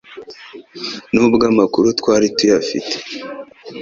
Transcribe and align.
n'ubwo 1.13 1.43
amakuru 1.51 1.87
twari 1.99 2.25
tuyafite 2.37 2.93